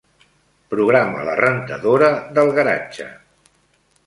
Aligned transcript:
Programa 0.73 1.25
la 1.27 1.35
rentadora 1.41 2.09
del 2.39 2.51
garatge. 2.57 3.09